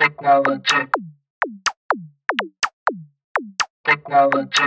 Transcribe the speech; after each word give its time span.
Technology. 0.00 0.76
Technology. 3.84 4.64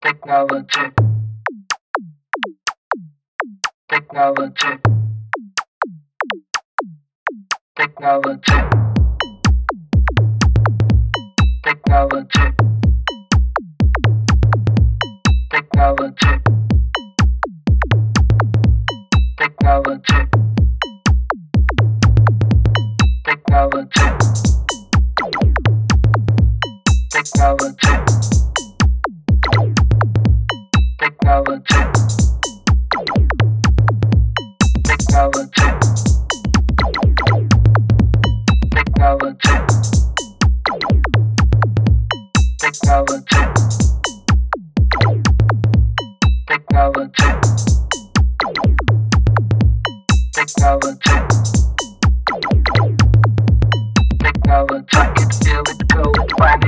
Technology. 0.00 0.84
Technology. 3.88 4.78
Technology. 7.76 8.62
Technology. 11.64 12.44
Technology. 15.50 16.59
Technology. 27.10 27.88
Technology. 30.98 31.76
Technology. 34.86 35.79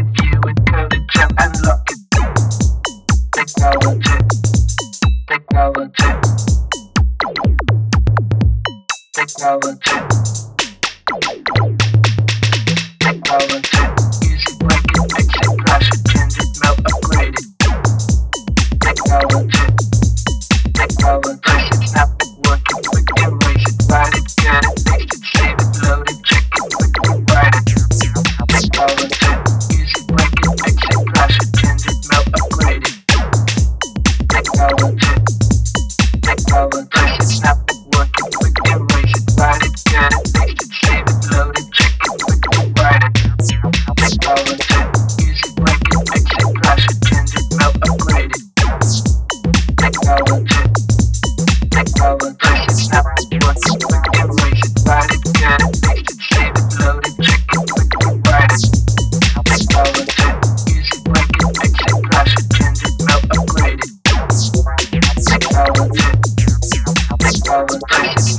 with 0.03 0.25
you. 0.25 0.62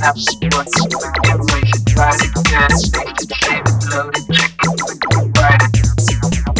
have 0.04 0.20
sports. 0.20 0.76
Every 1.24 1.60
you 1.64 1.80
try 1.88 2.12
to 2.12 2.28
guess, 2.44 2.92
make 2.92 3.16
it 3.16 3.32
shame 3.40 3.64
it, 3.64 3.88
load 3.88 4.12
it, 4.12 4.24
check 4.36 4.52
it, 4.60 4.76
with 4.84 5.00
the 5.00 5.20
word. 5.32 5.60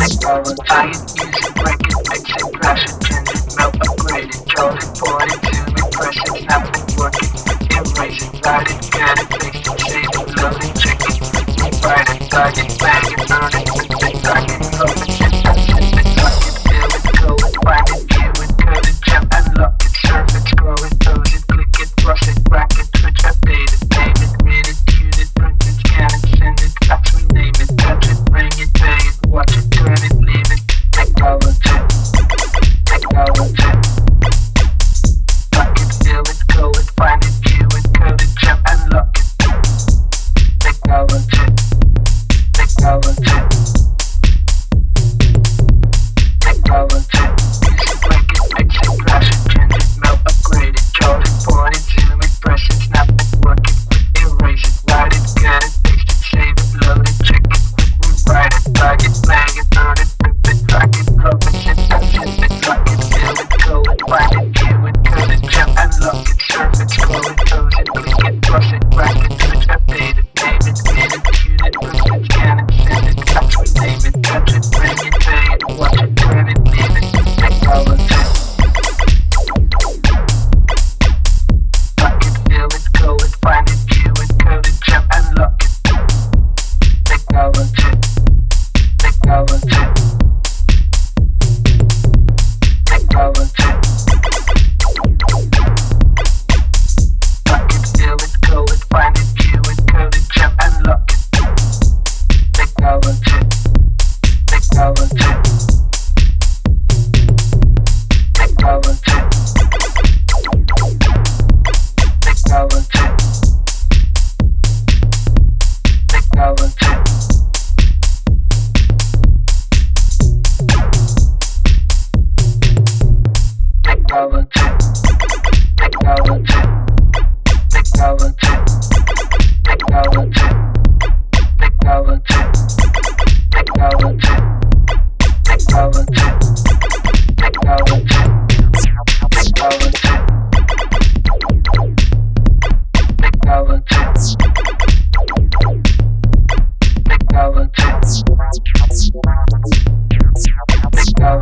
Make 0.00 0.16
all 0.24 0.40
the 0.40 0.54
tired 0.64 0.96
music, 1.12 1.52
break 1.60 1.80
it, 1.84 2.00
mix 2.08 2.24
it, 2.24 2.48
crash 2.56 2.84
it, 2.88 2.96
change 3.04 3.28
it, 3.36 3.44
melt, 3.58 3.76
upgrade 3.84 4.32
it, 4.32 4.40
jolt 4.48 4.80
it, 4.80 4.88
pour 4.96 5.20
it, 5.28 5.40
till 5.44 5.66
the 5.76 5.84
pressure 5.92 6.36
has 6.48 6.64
been 6.72 6.88
working. 6.96 7.32
Embrace 7.76 8.24
it, 8.24 8.32
ride 8.46 8.68
it, 8.72 8.80
get 8.96 9.20
it, 9.20 9.28
fix 9.36 9.56
it, 9.60 9.78
shame 9.84 10.08
it, 10.08 10.28
load 10.40 10.64
it, 10.64 10.72
check 10.80 11.00
it, 11.04 11.20
with 11.20 11.48
the 11.52 11.68
word. 11.84 12.06
Target, 12.32 12.68
bang 12.80 13.12
it, 13.12 13.28
burn 13.28 13.60
it. 13.60 13.63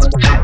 Hot 0.03 0.42